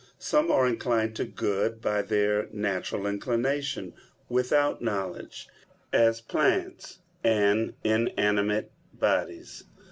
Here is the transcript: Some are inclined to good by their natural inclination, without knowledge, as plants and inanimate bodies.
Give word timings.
Some 0.17 0.49
are 0.49 0.65
inclined 0.65 1.15
to 1.17 1.25
good 1.25 1.79
by 1.79 2.01
their 2.01 2.47
natural 2.51 3.05
inclination, 3.05 3.93
without 4.29 4.81
knowledge, 4.81 5.47
as 5.93 6.21
plants 6.21 6.97
and 7.23 7.75
inanimate 7.83 8.71
bodies. 8.93 9.63